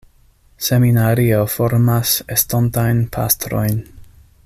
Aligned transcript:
Seminario 0.67 1.41
formas 1.57 2.13
estontajn 2.37 3.03
pastrojn. 3.19 3.79